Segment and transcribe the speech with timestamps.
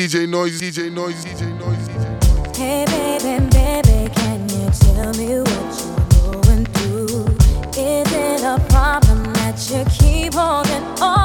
[0.00, 2.56] DJ Noise, DJ Noise, DJ Noise, DJ Noise.
[2.56, 7.26] Hey baby, baby, can you tell me what you're going through?
[7.76, 11.19] Is it a problem that you keep holding on?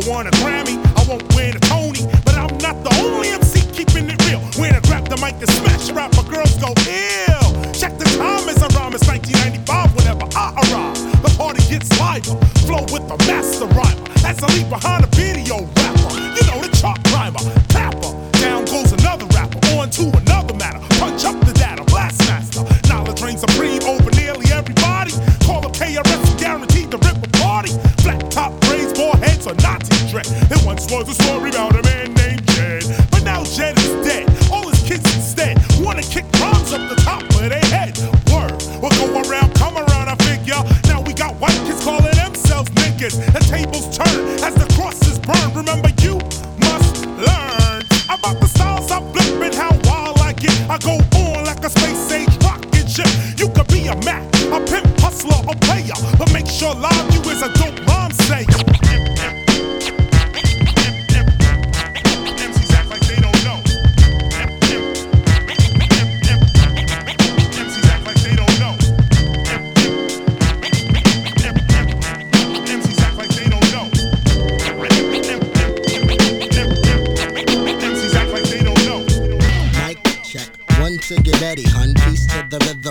[0.00, 1.69] I want a Grammy, I won't win a
[31.50, 32.84] about a man named Jed.
[33.10, 34.26] But now Jed is dead.
[34.52, 37.98] All his kids instead wanna kick rhymes up the top of their head.
[38.30, 40.62] Word, we'll go around, come around, I figure.
[40.86, 43.14] Now we got white kids calling themselves niggas.
[43.34, 45.48] The tables turn as the crosses burn.
[45.54, 46.14] Remember, you
[46.66, 49.04] must learn about the styles I'm
[49.42, 50.56] and how wild I get.
[50.70, 53.10] I go on like a space age rocket ship.
[53.36, 54.22] You could be a Mac,
[54.54, 58.79] a pimp, hustler, a player, but make sure live you is a dope rhyme sayer.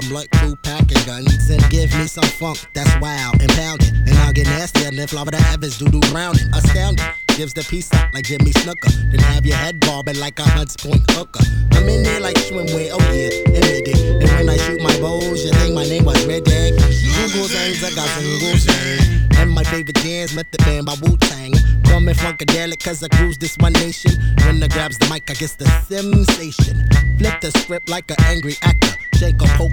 [0.02, 3.94] I'm like Tupac and guns And give me some funk that's wild and pounding.
[4.08, 6.48] And I'll get nasty and live lava the heavens, Do Do drowning.
[6.54, 7.06] Astounding
[7.36, 8.88] gives the peace out like Jimmy Snuka.
[9.12, 11.44] Then have your head bobbing like a Hunts Point hooker.
[11.74, 14.24] I'm in there like swimwear, oh yeah, and they did.
[14.24, 16.74] And when I shoot my bows, you think my name was Red Dag.
[16.76, 19.38] Google things, I got some Google things.
[19.38, 21.54] And my favorite jams met the band by Wu Tang.
[21.84, 24.12] Coming funkadelic, cause I cruise this one nation.
[24.46, 26.88] When I grabs the mic, I guess the sensation.
[27.18, 29.70] Flip the script like an angry actor shake or.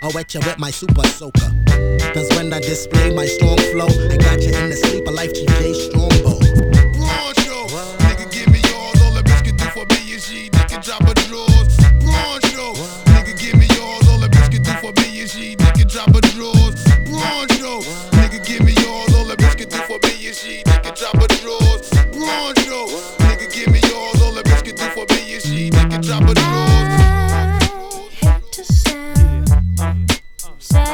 [0.00, 1.50] I'll wet you with my super soaker.
[2.14, 5.32] Cause when I display my strong flow, I got you in the sleep of life,
[5.32, 6.38] GJ Strongbow.
[6.96, 7.66] Broncho,
[8.04, 9.02] nigga, give me yours.
[9.02, 10.48] All the bitch can do for me is she.
[10.50, 11.47] Nigga, drop a draw.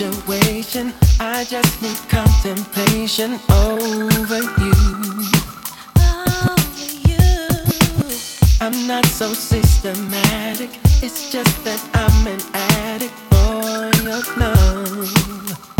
[0.00, 0.94] situation.
[1.20, 4.72] I just need contemplation over you.
[6.00, 7.28] Over you.
[8.62, 10.70] I'm not so systematic.
[11.02, 15.79] It's just that I'm an addict for your love.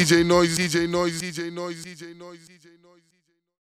[0.00, 2.79] DJ Noise, DJ Noise, DJ Noise, DJ Noise, DJ Noise.